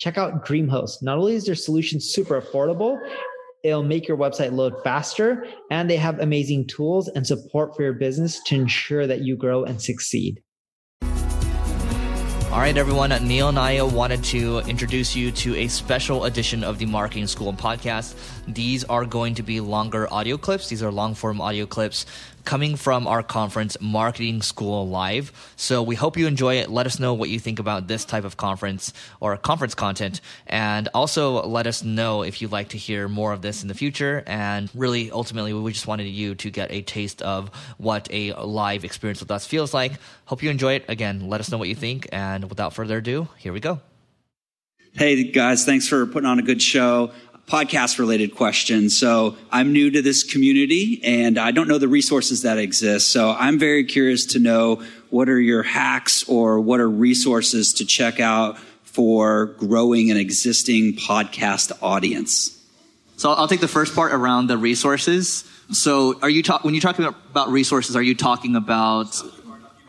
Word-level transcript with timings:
check 0.00 0.16
out 0.16 0.44
DreamHost. 0.44 1.02
Not 1.02 1.18
only 1.18 1.34
is 1.34 1.44
their 1.44 1.54
solution 1.54 2.00
super 2.00 2.40
affordable, 2.40 2.98
it'll 3.62 3.84
make 3.84 4.08
your 4.08 4.16
website 4.16 4.52
load 4.52 4.74
faster, 4.82 5.46
and 5.70 5.88
they 5.88 5.96
have 5.96 6.18
amazing 6.18 6.66
tools 6.66 7.08
and 7.08 7.26
support 7.26 7.76
for 7.76 7.82
your 7.82 7.92
business 7.92 8.42
to 8.46 8.56
ensure 8.56 9.06
that 9.06 9.20
you 9.20 9.36
grow 9.36 9.62
and 9.64 9.80
succeed. 9.80 10.42
All 12.50 12.58
right, 12.58 12.76
everyone. 12.76 13.10
Neil 13.28 13.48
and 13.48 13.58
I 13.60 13.80
wanted 13.80 14.24
to 14.24 14.58
introduce 14.60 15.14
you 15.14 15.30
to 15.30 15.54
a 15.54 15.68
special 15.68 16.24
edition 16.24 16.64
of 16.64 16.78
the 16.78 16.86
Marketing 16.86 17.28
School 17.28 17.52
podcast. 17.52 18.16
These 18.48 18.82
are 18.84 19.04
going 19.04 19.36
to 19.36 19.44
be 19.44 19.60
longer 19.60 20.12
audio 20.12 20.36
clips. 20.36 20.68
These 20.68 20.82
are 20.82 20.90
long 20.90 21.14
form 21.14 21.40
audio 21.40 21.64
clips 21.64 22.06
coming 22.44 22.76
from 22.76 23.06
our 23.06 23.22
conference, 23.22 23.76
Marketing 23.80 24.42
School 24.42 24.88
Live. 24.88 25.32
So 25.56 25.82
we 25.82 25.94
hope 25.94 26.16
you 26.16 26.26
enjoy 26.26 26.56
it. 26.56 26.70
Let 26.70 26.86
us 26.86 26.98
know 26.98 27.14
what 27.14 27.28
you 27.28 27.38
think 27.38 27.58
about 27.58 27.88
this 27.88 28.04
type 28.04 28.24
of 28.24 28.36
conference 28.36 28.92
or 29.20 29.36
conference 29.36 29.74
content. 29.74 30.20
And 30.46 30.88
also 30.94 31.42
let 31.46 31.66
us 31.66 31.82
know 31.82 32.22
if 32.22 32.40
you'd 32.42 32.52
like 32.52 32.70
to 32.70 32.78
hear 32.78 33.08
more 33.08 33.32
of 33.32 33.42
this 33.42 33.62
in 33.62 33.68
the 33.68 33.74
future. 33.74 34.22
And 34.26 34.70
really, 34.74 35.10
ultimately, 35.10 35.52
we 35.52 35.72
just 35.72 35.86
wanted 35.86 36.04
you 36.04 36.34
to 36.36 36.50
get 36.50 36.70
a 36.70 36.82
taste 36.82 37.22
of 37.22 37.50
what 37.78 38.08
a 38.10 38.32
live 38.34 38.84
experience 38.84 39.20
with 39.20 39.30
us 39.30 39.46
feels 39.46 39.72
like. 39.74 39.92
Hope 40.26 40.42
you 40.42 40.50
enjoy 40.50 40.74
it. 40.74 40.84
Again, 40.88 41.28
let 41.28 41.40
us 41.40 41.50
know 41.50 41.58
what 41.58 41.68
you 41.68 41.74
think. 41.74 42.08
And 42.12 42.48
without 42.48 42.74
further 42.74 42.98
ado, 42.98 43.28
here 43.38 43.52
we 43.52 43.60
go. 43.60 43.80
Hey 44.92 45.30
guys, 45.30 45.64
thanks 45.64 45.86
for 45.86 46.04
putting 46.04 46.28
on 46.28 46.40
a 46.40 46.42
good 46.42 46.60
show 46.60 47.12
podcast 47.50 47.98
related 47.98 48.36
questions. 48.36 48.96
So 48.96 49.36
I'm 49.50 49.72
new 49.72 49.90
to 49.90 50.02
this 50.02 50.22
community 50.22 51.00
and 51.02 51.36
I 51.36 51.50
don't 51.50 51.66
know 51.66 51.78
the 51.78 51.88
resources 51.88 52.42
that 52.42 52.58
exist. 52.58 53.12
So 53.12 53.32
I'm 53.32 53.58
very 53.58 53.84
curious 53.84 54.24
to 54.26 54.38
know 54.38 54.82
what 55.10 55.28
are 55.28 55.40
your 55.40 55.64
hacks 55.64 56.22
or 56.28 56.60
what 56.60 56.78
are 56.78 56.88
resources 56.88 57.72
to 57.74 57.84
check 57.84 58.20
out 58.20 58.58
for 58.84 59.46
growing 59.58 60.10
an 60.10 60.16
existing 60.16 60.94
podcast 60.94 61.72
audience? 61.82 62.56
So 63.16 63.32
I'll 63.32 63.48
take 63.48 63.60
the 63.60 63.68
first 63.68 63.94
part 63.94 64.12
around 64.12 64.46
the 64.46 64.56
resources. 64.56 65.44
So 65.72 66.18
are 66.22 66.30
you 66.30 66.42
talk 66.42 66.64
when 66.64 66.74
you 66.74 66.80
talk 66.80 66.98
about 66.98 67.50
resources, 67.50 67.96
are 67.96 68.02
you 68.02 68.14
talking 68.14 68.54
about 68.54 69.20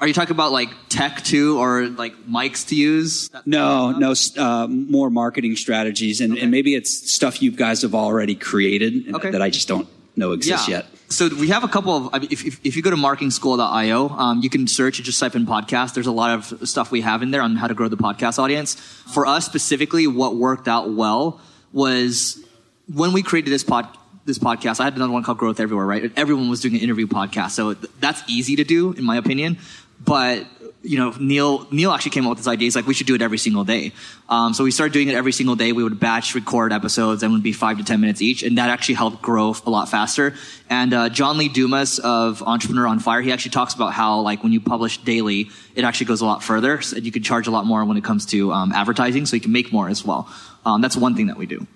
are 0.02 0.08
you 0.08 0.14
talking 0.14 0.32
about 0.32 0.52
like 0.52 0.70
tech 0.90 1.24
too, 1.24 1.60
or 1.60 1.88
like 1.88 2.14
mics 2.28 2.68
to 2.70 2.76
use? 2.76 3.30
No, 3.46 3.92
no, 3.92 4.16
uh, 4.38 4.68
more 4.68 5.12
marketing 5.12 5.56
strategies, 5.56 6.20
and, 6.22 6.34
okay. 6.34 6.42
and 6.42 6.50
maybe 6.50 6.74
it's 6.74 7.14
stuff 7.14 7.42
you 7.42 7.52
guys 7.52 7.84
have 7.84 7.94
already 7.94 8.34
created 8.34 9.14
okay. 9.14 9.30
that 9.30 9.44
I 9.44 9.52
just 9.52 9.68
don't 9.68 9.88
know 10.16 10.32
exists 10.32 10.68
yeah. 10.68 10.78
yet. 10.78 10.86
So 11.10 11.30
we 11.30 11.50
have 11.50 11.64
a 11.64 11.68
couple 11.68 11.96
of. 11.96 12.10
I 12.14 12.20
mean, 12.20 12.30
if, 12.32 12.44
if, 12.44 12.60
if 12.66 12.76
you 12.76 12.82
go 12.82 12.90
to 12.90 12.96
marketingschool.io, 12.96 14.10
um, 14.10 14.42
you 14.42 14.50
can 14.50 14.68
search 14.68 14.98
and 14.98 15.06
just 15.06 15.20
type 15.20 15.36
in 15.36 15.46
podcast. 15.46 15.94
There's 15.94 16.08
a 16.08 16.12
lot 16.12 16.32
of 16.32 16.68
stuff 16.68 16.92
we 16.92 17.02
have 17.02 17.22
in 17.22 17.30
there 17.30 17.42
on 17.42 17.56
how 17.56 17.68
to 17.68 17.76
grow 17.76 17.88
the 17.88 17.98
podcast 17.98 18.40
audience. 18.40 18.76
For 19.14 19.28
us 19.28 19.46
specifically, 19.46 20.08
what 20.08 20.36
worked 20.36 20.68
out 20.68 20.92
well 20.92 21.40
was 21.74 22.44
when 22.92 23.14
we 23.14 23.22
created 23.22 23.52
this 23.52 23.64
pod 23.64 23.88
this 24.26 24.40
podcast. 24.40 24.80
I 24.80 24.86
had 24.86 24.96
another 24.96 25.12
one 25.12 25.24
called 25.24 25.38
Growth 25.38 25.60
Everywhere, 25.60 25.86
right? 25.86 26.12
Everyone 26.16 26.50
was 26.50 26.62
doing 26.62 26.76
an 26.76 26.82
interview 26.82 27.08
podcast. 27.08 27.52
So 27.52 27.74
that's 27.74 28.24
easy 28.28 28.56
to 28.56 28.64
do, 28.64 28.94
in 28.94 29.04
my 29.04 29.18
opinion. 29.18 29.58
But 30.04 30.48
you 30.84 30.98
know, 30.98 31.14
Neil 31.20 31.68
Neil 31.72 31.92
actually 31.92 32.12
came 32.12 32.26
up 32.26 32.32
with 32.32 32.40
this 32.40 32.48
idea. 32.48 32.66
He's 32.66 32.76
like, 32.76 32.88
we 32.88 32.94
should 32.94 33.08
do 33.08 33.14
it 33.14 33.22
every 33.22 33.38
single 33.38 33.64
day. 33.64 33.92
Um, 34.30 34.54
so 34.54 34.64
we 34.64 34.72
started 34.72 34.94
doing 34.94 35.10
it 35.10 35.16
every 35.16 35.32
single 35.32 35.56
day. 35.56 35.74
We 35.74 35.84
would 35.84 36.00
batch 36.00 36.34
record 36.34 36.74
episodes 36.74 37.22
and 37.22 37.34
would 37.34 37.44
be 37.44 37.54
five 37.54 37.78
to 37.78 37.84
ten 37.84 38.02
minutes 38.02 38.22
each, 38.22 38.42
and 38.42 38.58
that 38.58 38.70
actually 38.70 38.96
helped 38.96 39.22
grow 39.22 39.56
a 39.66 39.70
lot 39.70 39.90
faster. 39.90 40.34
And 40.70 40.94
uh, 40.94 41.10
John 41.10 41.38
Lee 41.38 41.50
Dumas 41.50 42.00
of 42.00 42.42
Entrepreneur 42.42 42.88
on 42.88 43.00
Fire, 43.00 43.22
he 43.22 43.32
actually 43.32 43.52
talks 43.52 43.76
about 43.76 43.94
how 43.94 44.22
like 44.22 44.42
when 44.44 44.54
you 44.54 44.60
publish 44.60 44.98
daily, 45.00 45.50
it 45.76 45.84
actually 45.84 46.08
goes 46.08 46.22
a 46.22 46.26
lot 46.26 46.44
further, 46.44 46.82
so 46.82 46.98
you 46.98 47.12
can 47.12 47.24
charge 47.24 47.48
a 47.48 47.52
lot 47.52 47.66
more 47.66 47.86
when 47.86 47.98
it 47.98 48.04
comes 48.04 48.26
to 48.28 48.52
um, 48.52 48.72
advertising, 48.72 49.26
so 49.26 49.36
you 49.36 49.42
can 49.42 49.52
make 49.52 49.72
more 49.72 49.88
as 49.88 50.04
well. 50.04 50.28
Um, 50.66 50.82
that's 50.82 50.98
one 50.98 51.16
thing 51.16 51.28
that 51.28 51.38
we 51.38 51.46
do. 51.46 51.68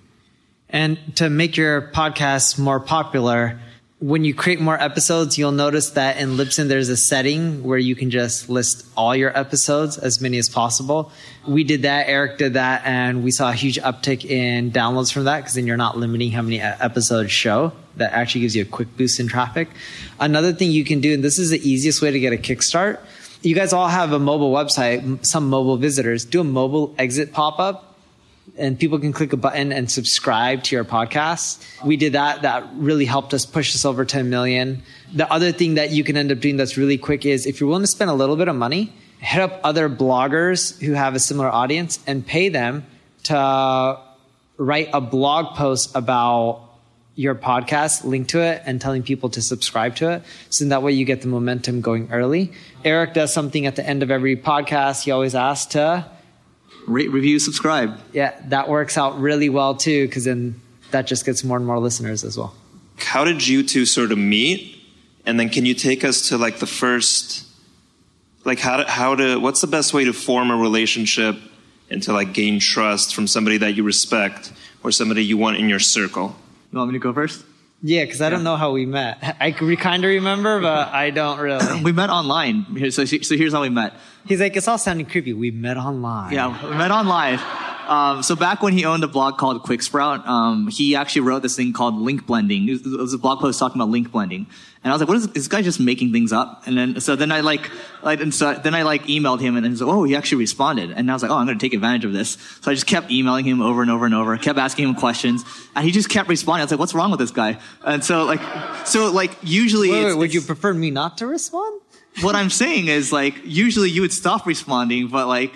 And 0.69 0.97
to 1.17 1.29
make 1.29 1.57
your 1.57 1.91
podcast 1.93 2.57
more 2.57 2.79
popular, 2.79 3.59
when 3.99 4.25
you 4.25 4.33
create 4.33 4.59
more 4.59 4.79
episodes, 4.81 5.37
you'll 5.37 5.53
notice 5.53 5.91
that 5.91 6.17
in 6.17 6.31
Libsyn, 6.31 6.67
there's 6.67 6.89
a 6.89 6.97
setting 6.97 7.63
where 7.63 7.77
you 7.77 7.95
can 7.95 8.11
just 8.11 8.49
list 8.49 8.85
all 8.97 9.15
your 9.15 9.35
episodes, 9.37 9.97
as 9.97 10.19
many 10.19 10.37
as 10.37 10.49
possible. 10.49 11.11
We 11.47 11.63
did 11.63 11.83
that. 11.83 12.09
Eric 12.09 12.37
did 12.37 12.53
that. 12.53 12.81
And 12.85 13.23
we 13.23 13.31
saw 13.31 13.51
a 13.51 13.53
huge 13.53 13.79
uptick 13.79 14.25
in 14.25 14.71
downloads 14.71 15.13
from 15.13 15.23
that 15.23 15.37
because 15.37 15.53
then 15.53 15.65
you're 15.65 15.77
not 15.77 15.97
limiting 15.97 16.31
how 16.31 16.41
many 16.41 16.61
uh, 16.61 16.75
episodes 16.81 17.31
show. 17.31 17.71
That 17.95 18.11
actually 18.11 18.41
gives 18.41 18.55
you 18.57 18.63
a 18.63 18.65
quick 18.65 18.97
boost 18.97 19.21
in 19.21 19.29
traffic. 19.29 19.69
Another 20.19 20.51
thing 20.51 20.71
you 20.71 20.83
can 20.83 20.99
do, 20.99 21.13
and 21.13 21.23
this 21.23 21.39
is 21.39 21.51
the 21.51 21.69
easiest 21.69 22.01
way 22.01 22.11
to 22.11 22.19
get 22.19 22.33
a 22.33 22.37
kickstart. 22.37 22.99
You 23.43 23.55
guys 23.55 23.71
all 23.71 23.87
have 23.87 24.11
a 24.11 24.19
mobile 24.19 24.51
website, 24.51 25.25
some 25.25 25.49
mobile 25.49 25.77
visitors. 25.77 26.25
Do 26.25 26.41
a 26.41 26.43
mobile 26.43 26.93
exit 26.97 27.31
pop 27.31 27.59
up 27.59 27.94
and 28.57 28.79
people 28.79 28.99
can 28.99 29.11
click 29.11 29.33
a 29.33 29.37
button 29.37 29.71
and 29.71 29.89
subscribe 29.89 30.63
to 30.63 30.75
your 30.75 30.85
podcast. 30.85 31.63
We 31.83 31.97
did 31.97 32.13
that. 32.13 32.43
That 32.43 32.67
really 32.75 33.05
helped 33.05 33.33
us 33.33 33.45
push 33.45 33.75
us 33.75 33.85
over 33.85 34.05
10 34.05 34.29
million. 34.29 34.83
The 35.13 35.31
other 35.31 35.51
thing 35.51 35.75
that 35.75 35.91
you 35.91 36.03
can 36.03 36.17
end 36.17 36.31
up 36.31 36.39
doing 36.39 36.57
that's 36.57 36.77
really 36.77 36.97
quick 36.97 37.25
is 37.25 37.45
if 37.45 37.59
you're 37.59 37.67
willing 37.67 37.83
to 37.83 37.87
spend 37.87 38.09
a 38.09 38.13
little 38.13 38.37
bit 38.37 38.47
of 38.47 38.55
money, 38.55 38.93
hit 39.19 39.41
up 39.41 39.59
other 39.63 39.89
bloggers 39.89 40.79
who 40.81 40.93
have 40.93 41.15
a 41.15 41.19
similar 41.19 41.49
audience 41.49 41.99
and 42.07 42.25
pay 42.25 42.49
them 42.49 42.85
to 43.23 43.99
write 44.57 44.89
a 44.93 45.01
blog 45.01 45.55
post 45.55 45.95
about 45.95 46.61
your 47.15 47.33
podcast, 47.33 48.03
link 48.03 48.27
to 48.27 48.41
it, 48.41 48.61
and 48.65 48.81
telling 48.81 49.01
people 49.01 49.29
to 49.29 49.41
subscribe 49.41 49.95
to 49.95 50.11
it. 50.11 50.23
So 50.49 50.65
that 50.65 50.83
way 50.83 50.91
you 50.91 51.05
get 51.05 51.21
the 51.21 51.27
momentum 51.27 51.81
going 51.81 52.11
early. 52.11 52.51
Eric 52.83 53.13
does 53.13 53.33
something 53.33 53.65
at 53.65 53.77
the 53.77 53.87
end 53.87 54.03
of 54.03 54.11
every 54.11 54.35
podcast. 54.35 55.03
He 55.03 55.11
always 55.11 55.33
asks 55.33 55.73
to 55.73 56.05
rate, 56.87 57.11
review, 57.11 57.39
subscribe. 57.39 57.99
Yeah, 58.13 58.39
that 58.45 58.69
works 58.69 58.97
out 58.97 59.19
really 59.19 59.49
well 59.49 59.75
too, 59.75 60.07
because 60.07 60.25
then 60.25 60.61
that 60.91 61.07
just 61.07 61.25
gets 61.25 61.43
more 61.43 61.57
and 61.57 61.65
more 61.65 61.79
listeners 61.79 62.23
as 62.23 62.37
well. 62.37 62.55
How 62.97 63.23
did 63.23 63.45
you 63.45 63.63
two 63.63 63.85
sort 63.85 64.11
of 64.11 64.17
meet? 64.17 64.71
And 65.25 65.39
then 65.39 65.49
can 65.49 65.65
you 65.65 65.73
take 65.73 66.03
us 66.03 66.29
to 66.29 66.37
like 66.37 66.59
the 66.59 66.67
first, 66.67 67.45
like 68.43 68.59
how 68.59 68.77
to, 68.77 68.83
how 68.85 69.15
to, 69.15 69.39
what's 69.39 69.61
the 69.61 69.67
best 69.67 69.93
way 69.93 70.05
to 70.05 70.13
form 70.13 70.51
a 70.51 70.55
relationship 70.55 71.35
and 71.89 72.01
to 72.03 72.13
like 72.13 72.33
gain 72.33 72.59
trust 72.59 73.15
from 73.15 73.27
somebody 73.27 73.57
that 73.57 73.73
you 73.73 73.83
respect 73.83 74.53
or 74.83 74.91
somebody 74.91 75.23
you 75.23 75.37
want 75.37 75.57
in 75.57 75.67
your 75.67 75.79
circle? 75.79 76.35
You 76.71 76.77
want 76.77 76.91
me 76.91 76.99
to 76.99 77.03
go 77.03 77.13
first? 77.13 77.43
Yeah, 77.81 78.03
because 78.03 78.21
I 78.21 78.29
don't 78.29 78.43
know 78.43 78.55
how 78.55 78.71
we 78.71 78.85
met. 78.85 79.37
I 79.39 79.51
kind 79.51 80.03
of 80.03 80.09
remember, 80.09 80.59
but 80.59 80.87
I 80.93 81.11
don't 81.11 81.39
really. 81.39 81.83
we 81.83 81.91
met 81.91 82.09
online. 82.09 82.65
So, 82.91 83.05
so 83.05 83.35
here's 83.35 83.53
how 83.53 83.61
we 83.61 83.69
met. 83.69 83.93
He's 84.25 84.39
like, 84.39 84.55
it's 84.55 84.67
all 84.67 84.77
sounding 84.77 85.05
creepy. 85.05 85.33
We 85.33 85.51
met 85.51 85.77
online. 85.77 86.33
Yeah, 86.33 86.69
we 86.69 86.75
met 86.75 86.91
online. 86.91 87.39
Um, 87.87 88.23
so 88.23 88.35
back 88.35 88.61
when 88.61 88.73
he 88.73 88.85
owned 88.85 89.03
a 89.03 89.07
blog 89.07 89.37
called 89.37 89.63
QuickSprout, 89.63 90.25
um, 90.25 90.67
he 90.67 90.95
actually 90.95 91.21
wrote 91.21 91.41
this 91.41 91.55
thing 91.55 91.73
called 91.73 91.95
link 91.95 92.25
blending. 92.25 92.67
It 92.69 92.85
was 92.85 93.13
a 93.13 93.17
blog 93.17 93.39
post 93.39 93.59
talking 93.59 93.79
about 93.79 93.89
link 93.89 94.11
blending. 94.11 94.47
And 94.83 94.91
I 94.91 94.93
was 94.93 95.01
like, 95.01 95.07
what 95.07 95.17
is 95.17 95.27
this 95.29 95.47
guy 95.47 95.63
just 95.63 95.79
making 95.79 96.11
things 96.11 96.31
up? 96.31 96.63
And 96.67 96.77
then, 96.77 96.99
so 96.99 97.15
then 97.15 97.31
I 97.31 97.39
like, 97.39 97.71
like, 98.03 98.21
and 98.21 98.31
so 98.31 98.53
then 98.53 98.75
I 98.75 98.83
like 98.83 99.03
emailed 99.05 99.41
him 99.41 99.55
and 99.55 99.65
then 99.65 99.75
said, 99.75 99.85
oh, 99.87 100.03
he 100.03 100.15
actually 100.15 100.37
responded. 100.37 100.91
And 100.91 101.09
I 101.09 101.13
was 101.13 101.23
like, 101.23 101.31
oh, 101.31 101.35
I'm 101.35 101.47
going 101.47 101.57
to 101.57 101.65
take 101.65 101.73
advantage 101.73 102.05
of 102.05 102.13
this. 102.13 102.37
So 102.61 102.69
I 102.69 102.75
just 102.75 102.85
kept 102.85 103.09
emailing 103.09 103.45
him 103.45 103.61
over 103.61 103.81
and 103.81 103.89
over 103.89 104.05
and 104.05 104.13
over, 104.13 104.37
kept 104.37 104.59
asking 104.59 104.87
him 104.87 104.95
questions, 104.95 105.43
and 105.75 105.83
he 105.83 105.91
just 105.91 106.09
kept 106.09 106.29
responding. 106.29 106.61
I 106.61 106.65
was 106.65 106.71
like, 106.71 106.79
what's 106.79 106.93
wrong 106.93 107.09
with 107.09 107.19
this 107.19 107.31
guy? 107.31 107.57
And 107.83 108.03
so 108.03 108.25
like, 108.25 108.41
so 108.85 109.11
like 109.11 109.31
usually, 109.41 109.89
wait, 109.89 110.05
wait, 110.05 110.17
would 110.17 110.33
you 110.33 110.41
prefer 110.41 110.73
me 110.73 110.91
not 110.91 111.17
to 111.17 111.25
respond? 111.27 111.81
What 112.21 112.35
I'm 112.35 112.51
saying 112.51 112.87
is 112.87 113.11
like, 113.11 113.41
usually 113.43 113.89
you 113.89 114.01
would 114.01 114.13
stop 114.13 114.45
responding, 114.45 115.07
but 115.07 115.27
like, 115.27 115.53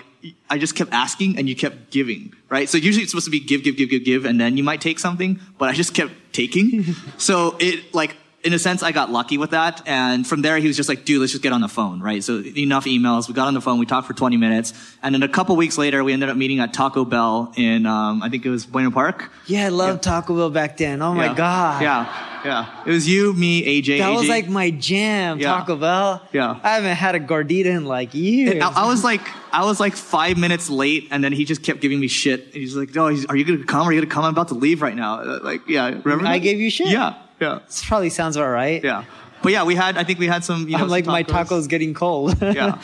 I 0.48 0.58
just 0.58 0.74
kept 0.74 0.92
asking 0.92 1.38
and 1.38 1.48
you 1.48 1.56
kept 1.56 1.90
giving, 1.90 2.34
right? 2.48 2.68
So 2.68 2.76
usually 2.76 3.02
it's 3.02 3.12
supposed 3.12 3.26
to 3.26 3.30
be 3.30 3.40
give, 3.40 3.62
give, 3.62 3.76
give, 3.76 3.88
give, 3.88 4.04
give, 4.04 4.24
and 4.24 4.40
then 4.40 4.56
you 4.56 4.62
might 4.62 4.80
take 4.80 4.98
something, 4.98 5.40
but 5.58 5.68
I 5.68 5.72
just 5.72 5.94
kept 5.94 6.12
taking. 6.32 6.84
so 7.18 7.56
it 7.58 7.94
like 7.94 8.16
in 8.42 8.52
a 8.52 8.58
sense, 8.58 8.82
I 8.82 8.92
got 8.92 9.10
lucky 9.10 9.36
with 9.38 9.50
that. 9.50 9.82
And 9.86 10.26
from 10.26 10.42
there, 10.42 10.56
he 10.58 10.66
was 10.66 10.76
just 10.76 10.88
like, 10.88 11.04
dude, 11.04 11.20
let's 11.20 11.32
just 11.32 11.42
get 11.42 11.52
on 11.52 11.60
the 11.60 11.68
phone, 11.68 12.00
right? 12.00 12.22
So 12.24 12.38
enough 12.56 12.86
emails. 12.86 13.28
We 13.28 13.34
got 13.34 13.46
on 13.48 13.54
the 13.54 13.60
phone. 13.60 13.78
We 13.78 13.86
talked 13.86 14.06
for 14.06 14.14
20 14.14 14.36
minutes. 14.36 14.72
And 15.02 15.14
then 15.14 15.22
a 15.22 15.28
couple 15.28 15.56
weeks 15.56 15.76
later, 15.76 16.02
we 16.02 16.12
ended 16.12 16.28
up 16.30 16.36
meeting 16.36 16.60
at 16.60 16.72
Taco 16.72 17.04
Bell 17.04 17.52
in, 17.56 17.84
um, 17.86 18.22
I 18.22 18.28
think 18.30 18.46
it 18.46 18.50
was 18.50 18.64
Buena 18.66 18.90
Park. 18.90 19.30
Yeah, 19.46 19.66
I 19.66 19.68
loved 19.68 20.02
Taco 20.02 20.34
Bell 20.34 20.50
back 20.50 20.76
then. 20.78 21.02
Oh 21.02 21.12
my 21.14 21.26
yeah. 21.26 21.34
god. 21.34 21.82
Yeah. 21.82 22.26
Yeah. 22.42 22.82
It 22.86 22.90
was 22.90 23.06
you, 23.06 23.34
me, 23.34 23.62
AJ. 23.82 23.98
That 23.98 24.08
AJ. 24.12 24.16
was 24.16 24.28
like 24.28 24.48
my 24.48 24.70
jam, 24.70 25.38
Yeah. 25.38 25.48
Taco 25.58 25.76
Bell. 25.76 26.26
Yeah. 26.32 26.58
I 26.62 26.70
haven't 26.76 26.96
had 26.96 27.14
a 27.14 27.20
gordita 27.20 27.66
in 27.66 27.84
like 27.84 28.14
years. 28.14 28.62
I, 28.62 28.84
I 28.84 28.86
was 28.88 29.04
like, 29.04 29.20
I 29.52 29.66
was 29.66 29.78
like 29.78 29.94
five 29.94 30.38
minutes 30.38 30.70
late, 30.70 31.08
and 31.10 31.22
then 31.22 31.32
he 31.32 31.44
just 31.44 31.62
kept 31.62 31.82
giving 31.82 32.00
me 32.00 32.08
shit. 32.08 32.44
And 32.46 32.54
he's 32.54 32.74
like, 32.76 32.96
"Oh, 32.96 33.08
he's- 33.08 33.26
are 33.26 33.36
you 33.36 33.44
gonna 33.44 33.64
come? 33.64 33.86
Are 33.86 33.92
you 33.92 34.00
gonna 34.00 34.10
come? 34.10 34.24
I'm 34.24 34.32
about 34.32 34.48
to 34.48 34.54
leave 34.54 34.80
right 34.80 34.94
now." 34.96 35.20
Uh, 35.20 35.40
Like, 35.42 35.68
yeah, 35.68 35.88
remember? 35.88 36.24
I 36.26 36.38
that? 36.38 36.44
gave 36.44 36.58
you 36.60 36.70
shit? 36.70 36.86
Yeah, 36.88 37.14
yeah, 37.40 37.60
this 37.66 37.84
probably 37.84 38.10
sounds 38.10 38.36
about 38.36 38.50
right. 38.50 38.82
yeah. 38.82 39.04
But 39.42 39.52
yeah, 39.52 39.64
we 39.64 39.74
had. 39.74 39.96
I 39.96 40.04
think 40.04 40.18
we 40.18 40.26
had 40.26 40.44
some. 40.44 40.68
You 40.68 40.76
know, 40.76 40.84
I'm 40.84 40.90
like 40.90 41.06
some 41.06 41.12
my 41.12 41.22
tacos 41.22 41.68
getting 41.68 41.94
cold. 41.94 42.36
yeah. 42.42 42.80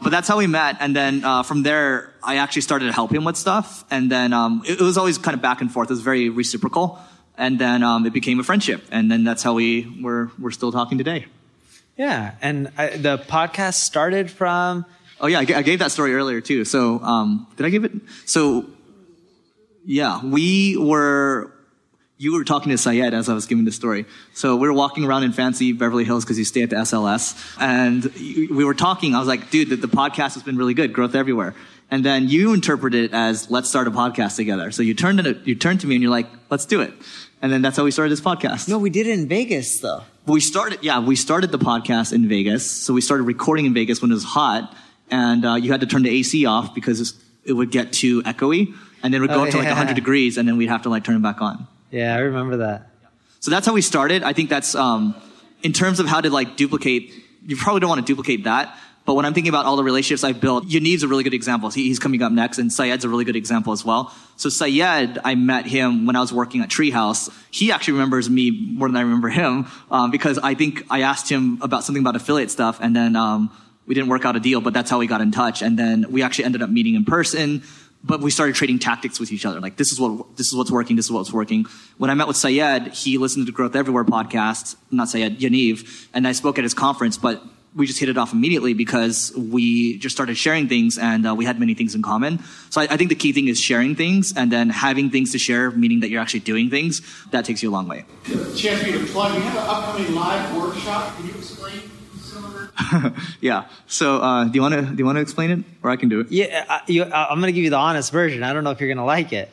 But 0.00 0.10
that's 0.10 0.28
how 0.28 0.38
we 0.38 0.46
met, 0.46 0.76
and 0.78 0.94
then 0.94 1.24
uh, 1.24 1.42
from 1.42 1.64
there, 1.64 2.12
I 2.22 2.36
actually 2.36 2.62
started 2.62 2.86
to 2.86 2.92
help 2.92 3.12
him 3.12 3.24
with 3.24 3.36
stuff, 3.36 3.84
and 3.90 4.08
then 4.08 4.32
um, 4.32 4.62
it, 4.64 4.80
it 4.80 4.84
was 4.84 4.96
always 4.96 5.18
kind 5.18 5.34
of 5.34 5.42
back 5.42 5.60
and 5.60 5.72
forth. 5.72 5.90
It 5.90 5.92
was 5.92 6.02
very 6.02 6.28
reciprocal, 6.28 7.00
and 7.36 7.58
then 7.58 7.82
um, 7.82 8.06
it 8.06 8.12
became 8.12 8.38
a 8.38 8.44
friendship, 8.44 8.84
and 8.92 9.10
then 9.10 9.24
that's 9.24 9.42
how 9.42 9.54
we 9.54 10.00
were 10.00 10.30
we're 10.38 10.52
still 10.52 10.70
talking 10.70 10.98
today. 10.98 11.26
yeah. 11.96 12.36
And 12.40 12.70
I, 12.78 12.96
the 12.96 13.18
podcast 13.18 13.74
started 13.74 14.30
from. 14.30 14.86
Oh 15.20 15.26
yeah, 15.26 15.40
I, 15.40 15.62
gave 15.62 15.80
that 15.80 15.90
story 15.90 16.14
earlier 16.14 16.40
too. 16.40 16.64
So 16.64 17.00
um, 17.00 17.48
did 17.56 17.66
I 17.66 17.70
give 17.70 17.84
it? 17.84 17.90
So 18.24 18.66
yeah, 19.84 20.24
we 20.24 20.76
were. 20.76 21.52
You 22.20 22.32
were 22.34 22.42
talking 22.44 22.70
to 22.70 22.78
Syed 22.78 23.14
as 23.14 23.28
I 23.28 23.34
was 23.34 23.46
giving 23.46 23.64
the 23.64 23.70
story. 23.70 24.04
So 24.34 24.56
we 24.56 24.66
were 24.66 24.74
walking 24.74 25.04
around 25.04 25.22
in 25.22 25.32
fancy 25.32 25.72
Beverly 25.72 26.04
Hills 26.04 26.24
because 26.24 26.36
you 26.36 26.44
stay 26.44 26.62
at 26.62 26.70
the 26.70 26.76
SLS, 26.76 27.36
and 27.60 28.04
we 28.50 28.64
were 28.64 28.74
talking. 28.74 29.14
I 29.14 29.20
was 29.20 29.28
like, 29.28 29.50
"Dude, 29.50 29.70
the, 29.70 29.76
the 29.76 29.86
podcast 29.88 30.34
has 30.34 30.42
been 30.42 30.56
really 30.56 30.74
good, 30.74 30.92
growth 30.92 31.14
everywhere." 31.14 31.54
And 31.90 32.04
then 32.04 32.28
you 32.28 32.52
interpreted 32.54 33.04
it 33.04 33.14
as, 33.14 33.50
"Let's 33.52 33.68
start 33.68 33.86
a 33.86 33.92
podcast 33.92 34.34
together." 34.34 34.72
So 34.72 34.82
you 34.82 34.94
turned 34.94 35.20
it. 35.20 35.46
You 35.46 35.54
turned 35.54 35.80
to 35.82 35.86
me 35.86 35.94
and 35.94 36.02
you're 36.02 36.10
like, 36.10 36.26
"Let's 36.50 36.66
do 36.66 36.80
it." 36.80 36.92
And 37.40 37.52
then 37.52 37.62
that's 37.62 37.76
how 37.76 37.84
we 37.84 37.92
started 37.92 38.10
this 38.10 38.20
podcast. 38.20 38.68
No, 38.68 38.78
we 38.78 38.90
did 38.90 39.06
it 39.06 39.12
in 39.16 39.28
Vegas 39.28 39.78
though. 39.78 40.02
we 40.26 40.40
started 40.40 40.80
yeah 40.82 40.98
we 40.98 41.14
started 41.14 41.52
the 41.52 41.58
podcast 41.58 42.12
in 42.12 42.28
vegas 42.28 42.68
so 42.68 42.92
we 42.92 43.00
started 43.00 43.22
recording 43.22 43.64
in 43.64 43.72
vegas 43.72 44.02
when 44.02 44.10
it 44.10 44.14
was 44.14 44.24
hot 44.24 44.74
and 45.10 45.44
uh, 45.46 45.54
you 45.54 45.70
had 45.70 45.80
to 45.80 45.86
turn 45.86 46.02
the 46.02 46.10
ac 46.10 46.44
off 46.46 46.74
because 46.74 47.14
it 47.44 47.52
would 47.54 47.70
get 47.70 47.92
too 47.92 48.22
echoey 48.24 48.74
and 49.02 49.14
then 49.14 49.20
it 49.20 49.22
would 49.22 49.30
go 49.30 49.40
Oh, 49.40 49.44
up 49.44 49.50
to 49.50 49.56
like 49.56 49.68
100 49.68 49.94
degrees 49.94 50.36
and 50.36 50.46
then 50.48 50.56
we'd 50.58 50.68
have 50.68 50.82
to 50.82 50.90
like 50.90 51.04
turn 51.04 51.16
it 51.16 51.22
back 51.22 51.40
on 51.40 51.66
Yeah, 51.90 52.14
I 52.14 52.18
remember 52.18 52.58
that. 52.58 52.90
so 53.40 53.50
that's 53.50 53.66
how 53.66 53.72
we 53.72 53.82
started. 53.82 54.22
I 54.22 54.32
think 54.32 54.50
that's 54.50 54.74
um, 54.74 55.14
in 55.62 55.72
terms 55.72 56.00
of 56.00 56.06
how 56.06 56.20
to 56.20 56.30
like 56.30 56.56
duplicate 56.56 57.12
you 57.46 57.56
probably 57.56 57.80
don't 57.80 57.88
want 57.88 58.00
to 58.00 58.06
duplicate 58.06 58.44
that 58.44 58.76
but 59.04 59.14
when 59.14 59.24
i'm 59.24 59.32
thinking 59.34 59.48
about 59.48 59.66
all 59.66 59.76
the 59.76 59.84
relationships 59.84 60.22
i've 60.24 60.40
built 60.40 60.66
yaniv's 60.66 61.02
a 61.02 61.08
really 61.08 61.24
good 61.24 61.34
example. 61.34 61.70
He, 61.70 61.84
he's 61.84 61.98
coming 61.98 62.22
up 62.22 62.32
next 62.32 62.58
and 62.58 62.72
syed's 62.72 63.04
a 63.04 63.08
really 63.08 63.24
good 63.24 63.36
example 63.36 63.72
as 63.72 63.84
well. 63.84 64.12
So 64.36 64.48
syed 64.48 65.18
i 65.24 65.34
met 65.34 65.66
him 65.66 66.06
when 66.06 66.16
i 66.16 66.20
was 66.20 66.32
working 66.32 66.60
at 66.60 66.68
treehouse. 66.68 67.30
He 67.50 67.72
actually 67.72 67.94
remembers 67.94 68.28
me 68.28 68.50
more 68.50 68.88
than 68.88 68.96
i 68.96 69.00
remember 69.00 69.28
him 69.28 69.66
um, 69.90 70.10
because 70.10 70.38
i 70.38 70.54
think 70.54 70.84
i 70.90 71.02
asked 71.02 71.28
him 71.30 71.58
about 71.62 71.84
something 71.84 72.02
about 72.02 72.16
affiliate 72.16 72.50
stuff 72.50 72.78
and 72.80 72.94
then 72.94 73.16
um, 73.16 73.50
we 73.86 73.94
didn't 73.94 74.10
work 74.10 74.24
out 74.24 74.36
a 74.36 74.40
deal 74.40 74.60
but 74.60 74.74
that's 74.74 74.90
how 74.90 74.98
we 74.98 75.06
got 75.06 75.20
in 75.20 75.32
touch. 75.32 75.62
And 75.62 75.78
then 75.78 76.06
we 76.10 76.22
actually 76.22 76.44
ended 76.44 76.62
up 76.62 76.70
meeting 76.70 76.94
in 76.94 77.04
person 77.04 77.62
but 78.02 78.20
we 78.20 78.30
started 78.30 78.54
trading 78.54 78.78
tactics 78.78 79.18
with 79.18 79.32
each 79.32 79.44
other. 79.44 79.60
Like 79.60 79.76
this 79.76 79.92
is 79.92 80.00
what 80.00 80.36
this 80.36 80.46
is 80.48 80.54
what's 80.54 80.70
working. 80.70 80.96
This 80.96 81.06
is 81.06 81.12
what's 81.12 81.32
working. 81.32 81.66
When 81.96 82.10
I 82.10 82.14
met 82.14 82.28
with 82.28 82.36
Syed, 82.36 82.88
he 82.88 83.18
listened 83.18 83.46
to 83.46 83.52
the 83.52 83.56
Growth 83.56 83.74
Everywhere 83.74 84.04
podcast. 84.04 84.76
Not 84.90 85.08
Syed, 85.08 85.38
Yaniv, 85.40 86.08
and 86.14 86.26
I 86.26 86.32
spoke 86.32 86.58
at 86.58 86.64
his 86.64 86.74
conference. 86.74 87.18
But 87.18 87.42
we 87.74 87.86
just 87.86 87.98
hit 88.00 88.08
it 88.08 88.16
off 88.16 88.32
immediately 88.32 88.72
because 88.72 89.32
we 89.36 89.98
just 89.98 90.14
started 90.16 90.36
sharing 90.36 90.68
things, 90.68 90.96
and 90.98 91.26
uh, 91.26 91.34
we 91.34 91.44
had 91.44 91.60
many 91.60 91.74
things 91.74 91.94
in 91.94 92.02
common. 92.02 92.40
So 92.70 92.80
I, 92.80 92.84
I 92.90 92.96
think 92.96 93.10
the 93.10 93.16
key 93.16 93.32
thing 93.32 93.48
is 93.48 93.60
sharing 93.60 93.94
things, 93.94 94.32
and 94.36 94.50
then 94.50 94.70
having 94.70 95.10
things 95.10 95.32
to 95.32 95.38
share, 95.38 95.70
meaning 95.70 96.00
that 96.00 96.10
you're 96.10 96.20
actually 96.20 96.40
doing 96.40 96.70
things. 96.70 97.02
That 97.30 97.44
takes 97.44 97.62
you 97.62 97.70
a 97.70 97.72
long 97.72 97.88
way. 97.88 98.04
to 98.92 99.06
plug. 99.06 99.34
You 99.34 99.40
have 99.40 99.56
an 99.56 99.68
upcoming 99.68 100.14
live 100.14 100.56
workshop. 100.56 101.16
Can 101.16 101.26
you 101.26 101.34
explain? 101.34 101.82
Yeah. 103.40 103.66
So 103.86 104.18
uh, 104.18 104.44
do 104.44 104.52
you 104.54 104.62
want 104.62 104.74
to 104.74 104.82
do 104.82 104.94
you 104.98 105.04
want 105.04 105.16
to 105.16 105.22
explain 105.22 105.50
it, 105.50 105.64
or 105.82 105.90
I 105.90 105.96
can 105.96 106.08
do 106.08 106.20
it? 106.20 106.30
Yeah, 106.30 106.64
I, 106.68 106.80
you, 106.86 107.04
I- 107.04 107.28
I'm 107.30 107.40
going 107.40 107.52
to 107.52 107.52
give 107.52 107.64
you 107.64 107.70
the 107.70 107.76
honest 107.76 108.12
version. 108.12 108.42
I 108.42 108.52
don't 108.52 108.64
know 108.64 108.70
if 108.70 108.80
you're 108.80 108.88
going 108.88 108.98
to 108.98 109.04
like 109.04 109.32
it. 109.32 109.50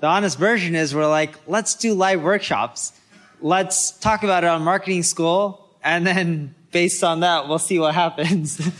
The 0.00 0.06
honest 0.06 0.38
version 0.38 0.74
is 0.74 0.94
we're 0.94 1.06
like, 1.08 1.34
let's 1.46 1.74
do 1.74 1.94
live 1.94 2.22
workshops. 2.22 2.92
Let's 3.40 3.90
talk 3.92 4.22
about 4.22 4.44
it 4.44 4.48
on 4.48 4.62
marketing 4.62 5.02
school. 5.02 5.68
And 5.84 6.06
then 6.06 6.54
based 6.72 7.02
on 7.04 7.20
that, 7.20 7.48
we'll 7.48 7.58
see 7.58 7.78
what 7.78 7.94
happens. 7.94 8.60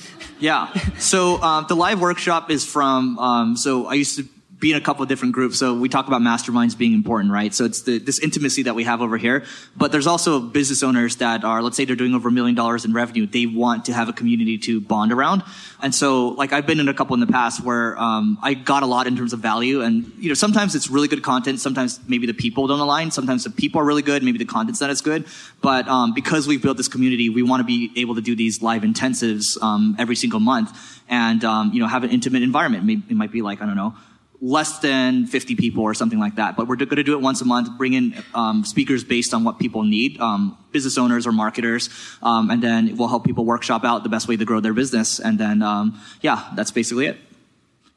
Yeah. 0.41 0.73
So 0.99 1.37
um, 1.43 1.67
the 1.69 1.77
live 1.77 2.01
workshop 2.01 2.51
is 2.51 2.65
from. 2.65 3.19
Um, 3.19 3.57
so 3.59 3.85
I 3.87 3.93
used 3.93 4.17
to 4.17 4.25
be 4.61 4.71
in 4.71 4.77
a 4.77 4.81
couple 4.81 5.03
of 5.03 5.09
different 5.09 5.33
groups. 5.33 5.59
So 5.59 5.75
we 5.75 5.89
talk 5.89 6.07
about 6.07 6.21
masterminds 6.21 6.77
being 6.77 6.93
important, 6.93 7.33
right? 7.33 7.53
So 7.53 7.65
it's 7.65 7.83
the, 7.83 7.99
this 7.99 8.19
intimacy 8.19 8.65
that 8.65 8.75
we 8.75 8.85
have 8.85 9.01
over 9.01 9.17
here. 9.17 9.45
But 9.75 9.91
there's 9.91 10.07
also 10.07 10.39
business 10.39 10.83
owners 10.83 11.17
that 11.17 11.45
are, 11.45 11.63
let's 11.63 11.79
say, 11.79 11.87
they're 11.87 11.97
doing 11.97 12.15
over 12.15 12.29
a 12.29 12.33
million 12.33 12.55
dollars 12.55 12.85
in 12.85 12.93
revenue. 12.93 13.27
They 13.27 13.47
want 13.47 13.87
to 13.87 13.95
have 13.95 14.11
a 14.11 14.13
community 14.13 14.59
to 14.59 14.81
bond 14.83 15.13
around. 15.13 15.43
And 15.83 15.95
so, 15.95 16.29
like, 16.29 16.53
I've 16.53 16.67
been 16.67 16.79
in 16.79 16.89
a 16.89 16.95
couple 16.95 17.15
in 17.15 17.21
the 17.21 17.27
past 17.27 17.65
where 17.65 17.99
um, 17.99 18.39
I 18.43 18.53
got 18.53 18.83
a 18.83 18.87
lot 18.87 19.07
in 19.07 19.17
terms 19.17 19.33
of 19.33 19.41
value. 19.41 19.81
And 19.81 20.13
you 20.19 20.29
know, 20.29 20.35
sometimes 20.35 20.75
it's 20.75 20.91
really 20.91 21.09
good 21.09 21.23
content. 21.23 21.59
Sometimes 21.59 21.99
maybe 22.07 22.27
the 22.27 22.35
people 22.35 22.67
don't 22.67 22.81
align. 22.81 23.11
Sometimes 23.11 23.45
the 23.45 23.51
people 23.51 23.81
are 23.81 23.85
really 23.85 24.03
good. 24.03 24.23
Maybe 24.23 24.37
the 24.37 24.45
content's 24.45 24.83
not 24.83 24.91
as 24.91 25.01
good. 25.01 25.25
But 25.63 25.89
um, 25.89 26.13
because 26.13 26.47
we've 26.47 26.63
built 26.63 26.77
this 26.77 26.89
community, 26.89 27.31
we 27.31 27.43
want 27.43 27.61
to 27.61 27.65
be 27.65 27.91
able 27.97 28.15
to 28.17 28.21
do 28.21 28.37
these 28.37 28.61
live 28.61 28.83
intensives 28.83 29.61
um, 29.63 29.97
every 29.99 30.17
single 30.17 30.41
month, 30.41 31.03
and 31.09 31.43
um, 31.45 31.73
you 31.73 31.81
know, 31.81 31.87
have 31.87 32.05
an 32.05 32.11
intimate 32.11 32.43
environment. 32.43 33.05
It 33.09 33.17
might 33.17 33.33
be 33.33 33.41
like 33.41 33.63
I 33.63 33.67
don't 33.67 33.77
know 33.77 33.95
less 34.41 34.79
than 34.79 35.27
50 35.27 35.55
people 35.57 35.83
or 35.83 35.93
something 35.93 36.19
like 36.19 36.37
that. 36.37 36.57
But 36.57 36.67
we're 36.67 36.77
going 36.77 36.89
to 36.97 37.03
do 37.03 37.13
it 37.13 37.21
once 37.21 37.41
a 37.41 37.45
month, 37.45 37.77
bring 37.77 37.93
in 37.93 38.23
um, 38.35 38.65
speakers 38.65 39.05
based 39.05 39.35
on 39.35 39.45
what 39.45 39.59
people 39.59 39.83
need, 39.85 40.19
um, 40.21 40.57
business 40.73 40.97
owners 40.97 41.27
or 41.27 41.33
marketers, 41.33 41.91
um, 42.23 42.51
and 42.51 42.63
then 42.63 42.97
we'll 42.97 43.09
help 43.09 43.25
people 43.25 43.45
workshop 43.45 43.85
out 43.85 44.03
the 44.03 44.09
best 44.09 44.29
way 44.29 44.37
to 44.37 44.45
grow 44.45 44.61
their 44.61 44.73
business. 44.73 45.19
And 45.19 45.39
then, 45.39 45.63
um, 45.63 46.01
yeah, 46.23 46.51
that's 46.55 46.71
basically 46.71 47.07
it. 47.07 47.19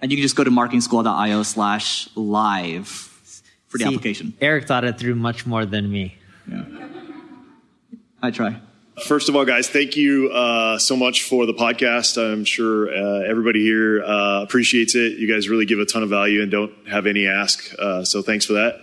And 0.01 0.12
you 0.12 0.18
can 0.18 0.24
just 0.24 0.36
go 0.36 0.44
to 0.44 0.51
marketingschool.io 0.51 1.44
slash 1.44 2.10
live 2.16 2.88
for 3.68 3.78
the 3.78 3.86
See, 3.86 3.88
application. 3.88 4.34
Eric 4.42 4.68
thought 4.68 4.84
it 4.84 5.00
through 5.00 5.16
much 5.16 5.46
more 5.46 5.66
than 5.66 5.89
me. 5.89 6.18
Yeah. 6.48 6.66
I 8.22 8.31
try. 8.31 8.60
First 9.01 9.28
of 9.28 9.36
all, 9.36 9.44
guys, 9.44 9.68
thank 9.68 9.98
you 9.98 10.30
uh, 10.30 10.78
so 10.78 10.95
much 10.95 11.24
for 11.24 11.48
the 11.48 11.54
podcast. 11.54 12.16
I'm 12.16 12.45
sure 12.45 12.90
uh, 12.90 13.28
everybody 13.28 13.63
here 13.63 14.04
uh, 14.04 14.44
appreciates 14.44 14.94
it. 14.94 15.18
You 15.18 15.28
guys 15.28 15.50
really 15.50 15.66
give 15.66 15.80
a 15.80 15.86
ton 15.86 16.04
of 16.04 16.10
value 16.10 16.44
and 16.44 16.51
don't 16.51 16.72
have 16.88 17.07
any 17.07 17.25
ask. 17.25 17.74
Uh, 17.80 18.06
so 18.06 18.22
thanks 18.22 18.45
for 18.45 18.54
that. 18.54 18.81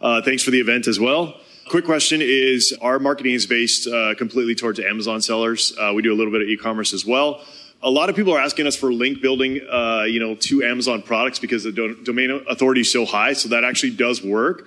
Uh, 0.00 0.20
thanks 0.20 0.42
for 0.42 0.50
the 0.50 0.58
event 0.58 0.88
as 0.88 0.98
well. 0.98 1.36
Quick 1.68 1.84
question 1.84 2.20
is 2.20 2.76
our 2.82 2.98
marketing 2.98 3.34
is 3.34 3.46
based 3.46 3.86
uh, 3.86 4.16
completely 4.16 4.56
towards 4.56 4.80
Amazon 4.80 5.22
sellers. 5.22 5.72
We 5.94 6.02
do 6.02 6.12
a 6.12 6.16
little 6.16 6.32
bit 6.32 6.42
of 6.42 6.48
e-commerce 6.48 6.92
as 6.92 7.06
well. 7.06 7.40
A 7.84 7.90
lot 7.90 8.10
of 8.10 8.16
people 8.16 8.34
are 8.34 8.40
asking 8.40 8.66
us 8.66 8.74
for 8.74 8.92
link 8.92 9.22
building, 9.22 9.54
you 9.54 10.18
know, 10.18 10.34
to 10.40 10.64
Amazon 10.64 11.02
products 11.02 11.38
because 11.38 11.62
the 11.62 11.70
do- 11.70 12.02
domain 12.02 12.44
authority 12.48 12.80
is 12.80 12.90
so 12.90 13.06
high. 13.06 13.32
So 13.34 13.50
that 13.50 13.62
actually 13.62 13.94
does 13.94 14.24
work 14.24 14.66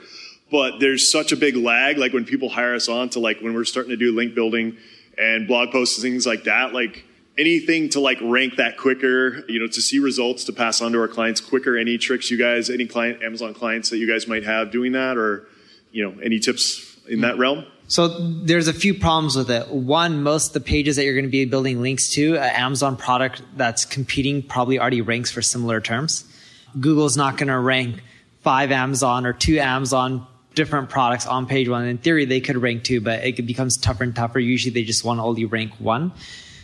but 0.52 0.80
there's 0.80 1.12
such 1.12 1.32
a 1.32 1.36
big 1.36 1.56
lag 1.56 1.98
like 1.98 2.14
when 2.14 2.26
people 2.26 2.50
hire 2.50 2.76
us 2.76 2.88
on 2.88 3.10
to 3.10 3.20
like 3.20 3.40
when 3.42 3.54
we're 3.54 3.66
starting 3.66 3.90
to 3.90 3.98
do 3.98 4.16
link 4.16 4.36
building 4.36 4.78
and 5.18 5.48
blog 5.48 5.72
posts 5.72 5.98
and 5.98 6.04
things 6.04 6.26
like 6.26 6.44
that 6.44 6.74
like 6.74 7.04
anything 7.38 7.90
to 7.90 8.00
like 8.00 8.18
rank 8.22 8.56
that 8.58 8.78
quicker 8.78 9.44
you 9.50 9.60
know 9.60 9.68
to 9.68 9.82
see 9.82 10.00
results 10.00 10.44
to 10.44 10.54
pass 10.54 10.82
on 10.82 10.92
to 10.92 11.00
our 11.00 11.08
clients 11.08 11.42
quicker 11.42 11.78
any 11.78 11.98
tricks 11.98 12.30
you 12.30 12.38
guys 12.38 12.70
any 12.70 12.86
client 12.86 13.22
amazon 13.24 13.54
clients 13.54 13.90
that 13.90 13.98
you 13.98 14.08
guys 14.08 14.28
might 14.28 14.44
have 14.44 14.72
doing 14.72 14.92
that 14.92 15.18
or 15.18 15.48
you 15.92 16.04
know 16.04 16.18
any 16.22 16.40
tips 16.40 16.98
in 17.08 17.22
that 17.22 17.38
realm 17.38 17.66
So 17.88 18.08
there's 18.08 18.68
a 18.68 18.74
few 18.74 18.96
problems 18.96 19.36
with 19.36 19.52
it. 19.52 19.70
One, 19.70 20.24
most 20.24 20.54
the 20.54 20.60
pages 20.60 20.96
that 20.96 21.06
you're 21.06 21.14
going 21.14 21.26
to 21.26 21.32
be 21.32 21.46
building 21.46 21.84
links 21.84 22.10
to, 22.14 22.36
Amazon 22.36 22.98
product 22.98 23.44
that's 23.56 23.86
competing 23.86 24.42
probably 24.42 24.80
already 24.80 25.02
ranks 25.02 25.32
for 25.32 25.44
similar 25.44 25.80
terms. 25.80 26.26
Google's 26.80 27.16
not 27.16 27.38
going 27.38 27.50
to 27.50 27.60
rank 27.60 28.02
five 28.42 28.72
Amazon 28.72 29.28
or 29.28 29.34
two 29.34 29.60
Amazon 29.60 30.26
different 30.56 30.90
products 30.90 31.28
on 31.28 31.46
page 31.46 31.70
one. 31.70 31.86
In 31.86 31.98
theory, 31.98 32.26
they 32.26 32.40
could 32.40 32.58
rank 32.58 32.84
two, 32.84 33.02
but 33.02 33.24
it 33.24 33.46
becomes 33.46 33.78
tougher 33.78 34.04
and 34.04 34.16
tougher. 34.16 34.40
Usually 34.40 34.74
they 34.74 34.84
just 34.84 35.04
want 35.04 35.20
to 35.20 35.24
only 35.24 35.46
rank 35.46 35.74
one. 35.80 36.12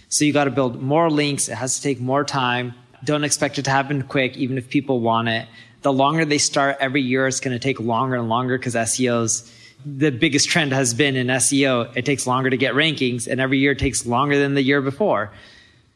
So 0.10 0.26
you 0.26 0.34
got 0.34 0.46
to 0.46 0.52
build 0.52 0.82
more 0.82 1.10
links. 1.10 1.48
It 1.48 1.56
has 1.56 1.76
to 1.76 1.82
take 1.82 2.00
more 2.00 2.24
time. 2.24 2.74
Don't 3.04 3.24
expect 3.24 3.58
it 3.60 3.64
to 3.64 3.72
happen 3.72 4.04
quick, 4.04 4.38
even 4.38 4.58
if 4.58 4.70
people 4.70 5.00
want 5.00 5.30
it. 5.30 5.48
The 5.82 5.94
longer 5.94 6.26
they 6.26 6.38
start 6.38 6.78
every 6.80 7.02
year, 7.02 7.28
it's 7.28 7.40
going 7.40 7.54
to 7.54 7.60
take 7.60 7.80
longer 7.80 8.16
and 8.16 8.30
longer 8.30 8.58
because 8.58 8.76
SEO's 8.76 9.52
the 9.86 10.12
biggest 10.12 10.50
trend 10.50 10.74
has 10.74 10.94
been 10.94 11.16
in 11.16 11.28
SEO. 11.28 11.96
It 11.96 12.06
takes 12.06 12.28
longer 12.28 12.50
to 12.50 12.58
get 12.58 12.74
rankings, 12.74 13.28
and 13.28 13.42
every 13.42 13.58
year 13.58 13.74
takes 13.74 14.06
longer 14.06 14.38
than 14.38 14.54
the 14.54 14.62
year 14.62 14.82
before. 14.82 15.32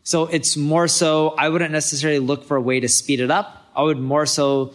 So 0.03 0.25
it's 0.25 0.57
more 0.57 0.87
so, 0.87 1.29
I 1.37 1.49
wouldn't 1.49 1.71
necessarily 1.71 2.19
look 2.19 2.45
for 2.45 2.57
a 2.57 2.61
way 2.61 2.79
to 2.79 2.87
speed 2.87 3.19
it 3.19 3.31
up. 3.31 3.69
I 3.75 3.83
would 3.83 3.99
more 3.99 4.25
so 4.25 4.73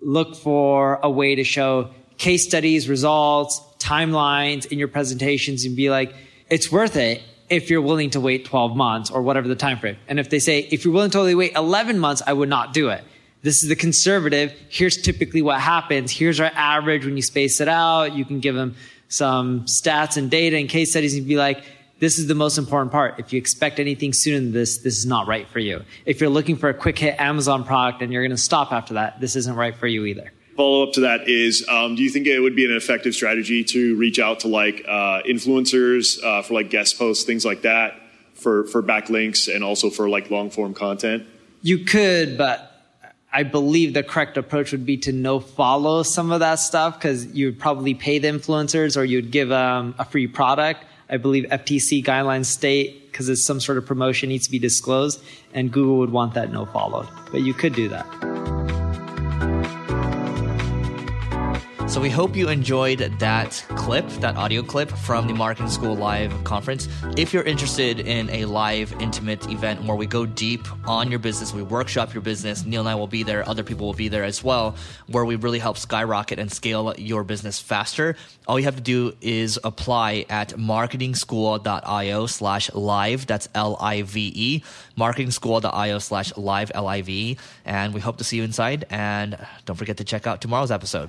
look 0.00 0.36
for 0.36 1.00
a 1.02 1.10
way 1.10 1.34
to 1.34 1.44
show 1.44 1.90
case 2.18 2.44
studies, 2.44 2.88
results, 2.88 3.62
timelines 3.78 4.66
in 4.66 4.78
your 4.78 4.88
presentations 4.88 5.64
and 5.64 5.76
be 5.76 5.88
like, 5.88 6.14
it's 6.50 6.70
worth 6.70 6.96
it 6.96 7.22
if 7.48 7.70
you're 7.70 7.80
willing 7.80 8.10
to 8.10 8.20
wait 8.20 8.44
12 8.44 8.76
months 8.76 9.10
or 9.10 9.22
whatever 9.22 9.48
the 9.48 9.56
time 9.56 9.78
frame. 9.78 9.96
And 10.08 10.20
if 10.20 10.28
they 10.28 10.38
say, 10.38 10.60
if 10.70 10.84
you're 10.84 10.92
willing 10.92 11.10
to 11.12 11.18
only 11.20 11.34
wait 11.34 11.54
11 11.54 11.98
months, 11.98 12.22
I 12.26 12.32
would 12.32 12.48
not 12.48 12.72
do 12.72 12.90
it. 12.90 13.02
This 13.42 13.62
is 13.62 13.68
the 13.68 13.76
conservative. 13.76 14.52
Here's 14.68 15.00
typically 15.00 15.42
what 15.42 15.60
happens. 15.60 16.10
Here's 16.10 16.40
our 16.40 16.50
average 16.54 17.04
when 17.04 17.16
you 17.16 17.22
space 17.22 17.60
it 17.60 17.68
out. 17.68 18.14
You 18.14 18.24
can 18.24 18.40
give 18.40 18.54
them 18.54 18.74
some 19.08 19.64
stats 19.64 20.16
and 20.16 20.30
data 20.30 20.56
and 20.56 20.68
case 20.68 20.90
studies 20.90 21.14
and 21.14 21.26
be 21.26 21.36
like, 21.36 21.62
this 22.00 22.18
is 22.18 22.26
the 22.26 22.34
most 22.34 22.58
important 22.58 22.92
part. 22.92 23.18
If 23.18 23.32
you 23.32 23.38
expect 23.38 23.80
anything 23.80 24.12
sooner 24.12 24.38
than 24.38 24.52
this, 24.52 24.78
this 24.78 24.98
is 24.98 25.06
not 25.06 25.26
right 25.26 25.48
for 25.48 25.58
you. 25.58 25.82
If 26.04 26.20
you're 26.20 26.30
looking 26.30 26.56
for 26.56 26.68
a 26.68 26.74
quick 26.74 26.98
hit 26.98 27.18
Amazon 27.18 27.64
product 27.64 28.02
and 28.02 28.12
you're 28.12 28.22
going 28.22 28.30
to 28.30 28.36
stop 28.36 28.72
after 28.72 28.94
that, 28.94 29.20
this 29.20 29.34
isn't 29.36 29.54
right 29.54 29.74
for 29.74 29.86
you 29.86 30.04
either. 30.04 30.32
Follow 30.58 30.82
up 30.82 30.92
to 30.94 31.02
that 31.02 31.28
is, 31.28 31.64
um, 31.68 31.94
do 31.94 32.02
you 32.02 32.10
think 32.10 32.26
it 32.26 32.40
would 32.40 32.56
be 32.56 32.64
an 32.64 32.74
effective 32.74 33.14
strategy 33.14 33.62
to 33.62 33.94
reach 33.94 34.18
out 34.18 34.40
to 34.40 34.48
like 34.48 34.84
uh, 34.88 35.22
influencers 35.22 36.20
uh, 36.24 36.42
for 36.42 36.54
like 36.54 36.68
guest 36.68 36.98
posts, 36.98 37.22
things 37.22 37.44
like 37.44 37.62
that, 37.62 37.94
for 38.34 38.66
for 38.66 38.82
backlinks 38.82 39.46
and 39.54 39.62
also 39.62 39.88
for 39.88 40.08
like 40.08 40.32
long 40.32 40.50
form 40.50 40.74
content? 40.74 41.24
You 41.62 41.84
could, 41.84 42.36
but 42.36 42.68
I 43.32 43.44
believe 43.44 43.94
the 43.94 44.02
correct 44.02 44.36
approach 44.36 44.72
would 44.72 44.84
be 44.84 44.96
to 44.96 45.12
no 45.12 45.38
follow 45.38 46.02
some 46.02 46.32
of 46.32 46.40
that 46.40 46.56
stuff 46.56 46.98
because 46.98 47.26
you'd 47.26 47.60
probably 47.60 47.94
pay 47.94 48.18
the 48.18 48.26
influencers 48.26 48.96
or 48.96 49.04
you'd 49.04 49.30
give 49.30 49.52
um, 49.52 49.94
a 49.96 50.04
free 50.04 50.26
product. 50.26 50.84
I 51.08 51.18
believe 51.18 51.44
FTC 51.44 52.04
guidelines 52.04 52.46
state 52.46 53.12
because 53.12 53.28
it's 53.28 53.46
some 53.46 53.60
sort 53.60 53.78
of 53.78 53.86
promotion 53.86 54.28
needs 54.28 54.46
to 54.46 54.50
be 54.50 54.58
disclosed, 54.58 55.22
and 55.54 55.70
Google 55.70 55.98
would 55.98 56.10
want 56.10 56.34
that 56.34 56.50
no 56.50 56.66
followed. 56.66 57.06
But 57.30 57.42
you 57.42 57.54
could 57.54 57.76
do 57.76 57.88
that. 57.90 58.27
So 61.88 62.02
we 62.02 62.10
hope 62.10 62.36
you 62.36 62.50
enjoyed 62.50 62.98
that 63.18 63.64
clip, 63.70 64.06
that 64.20 64.36
audio 64.36 64.62
clip 64.62 64.90
from 64.90 65.26
the 65.26 65.32
Marketing 65.32 65.70
School 65.70 65.96
Live 65.96 66.44
conference. 66.44 66.86
If 67.16 67.32
you're 67.32 67.44
interested 67.44 68.00
in 68.00 68.28
a 68.28 68.44
live, 68.44 68.94
intimate 69.00 69.50
event 69.50 69.82
where 69.84 69.96
we 69.96 70.06
go 70.06 70.26
deep 70.26 70.68
on 70.86 71.10
your 71.10 71.18
business, 71.18 71.54
we 71.54 71.62
workshop 71.62 72.12
your 72.12 72.20
business, 72.20 72.66
Neil 72.66 72.80
and 72.80 72.88
I 72.90 72.94
will 72.94 73.06
be 73.06 73.22
there, 73.22 73.48
other 73.48 73.64
people 73.64 73.86
will 73.86 73.94
be 73.94 74.08
there 74.08 74.22
as 74.22 74.44
well, 74.44 74.76
where 75.06 75.24
we 75.24 75.36
really 75.36 75.58
help 75.58 75.78
skyrocket 75.78 76.38
and 76.38 76.52
scale 76.52 76.94
your 76.98 77.24
business 77.24 77.58
faster. 77.58 78.16
All 78.46 78.58
you 78.58 78.66
have 78.66 78.76
to 78.76 78.82
do 78.82 79.16
is 79.22 79.58
apply 79.64 80.26
at 80.28 80.50
marketingschool.io 80.50 82.26
slash 82.26 82.72
live. 82.74 83.26
That's 83.26 83.48
L-I-V-E. 83.54 84.62
Marketingschool.io 84.96 85.98
slash 85.98 86.36
live, 86.36 86.70
L-I-V-E. 86.74 87.38
And 87.64 87.94
we 87.94 88.00
hope 88.00 88.18
to 88.18 88.24
see 88.24 88.36
you 88.36 88.44
inside. 88.44 88.84
And 88.90 89.38
don't 89.64 89.76
forget 89.76 89.96
to 89.96 90.04
check 90.04 90.26
out 90.26 90.40
tomorrow's 90.42 90.70
episode. 90.70 91.08